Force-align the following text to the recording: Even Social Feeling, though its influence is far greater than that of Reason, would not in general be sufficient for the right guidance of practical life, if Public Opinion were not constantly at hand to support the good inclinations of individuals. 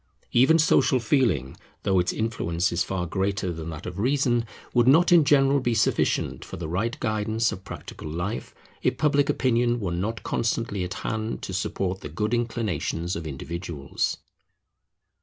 Even 0.31 0.57
Social 0.57 0.99
Feeling, 0.99 1.55
though 1.83 1.99
its 1.99 2.11
influence 2.11 2.71
is 2.71 2.83
far 2.83 3.05
greater 3.05 3.53
than 3.53 3.69
that 3.69 3.85
of 3.85 3.99
Reason, 3.99 4.47
would 4.73 4.87
not 4.87 5.11
in 5.11 5.23
general 5.23 5.59
be 5.59 5.75
sufficient 5.75 6.43
for 6.43 6.57
the 6.57 6.67
right 6.67 6.99
guidance 6.99 7.51
of 7.51 7.63
practical 7.63 8.09
life, 8.09 8.55
if 8.81 8.97
Public 8.97 9.29
Opinion 9.29 9.79
were 9.79 9.91
not 9.91 10.23
constantly 10.23 10.83
at 10.83 10.95
hand 11.05 11.43
to 11.43 11.53
support 11.53 12.01
the 12.01 12.09
good 12.09 12.33
inclinations 12.33 13.15
of 13.15 13.27
individuals. 13.27 14.17